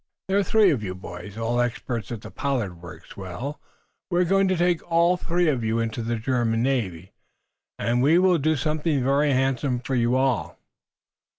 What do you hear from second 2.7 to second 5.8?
works. Well, we are going to take all three of you